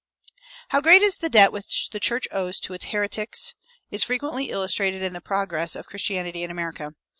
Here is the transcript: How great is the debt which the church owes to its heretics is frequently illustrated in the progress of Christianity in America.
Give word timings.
How 0.69 0.81
great 0.81 1.03
is 1.03 1.19
the 1.19 1.29
debt 1.29 1.51
which 1.53 1.91
the 1.91 1.99
church 1.99 2.27
owes 2.31 2.59
to 2.61 2.73
its 2.73 2.85
heretics 2.85 3.53
is 3.91 4.03
frequently 4.03 4.49
illustrated 4.49 5.03
in 5.03 5.13
the 5.13 5.21
progress 5.21 5.75
of 5.75 5.85
Christianity 5.85 6.41
in 6.41 6.49
America. 6.49 6.95